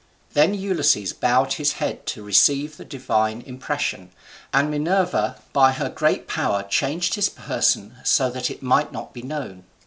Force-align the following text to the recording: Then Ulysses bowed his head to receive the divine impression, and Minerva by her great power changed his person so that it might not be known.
Then 0.33 0.55
Ulysses 0.55 1.13
bowed 1.13 1.53
his 1.53 1.73
head 1.73 2.07
to 2.07 2.23
receive 2.23 2.75
the 2.77 2.83
divine 2.85 3.41
impression, 3.43 4.09
and 4.51 4.71
Minerva 4.71 5.35
by 5.53 5.73
her 5.73 5.89
great 5.89 6.27
power 6.27 6.63
changed 6.63 7.13
his 7.13 7.29
person 7.29 7.95
so 8.03 8.27
that 8.31 8.49
it 8.49 8.63
might 8.63 8.91
not 8.91 9.13
be 9.13 9.21
known. 9.21 9.63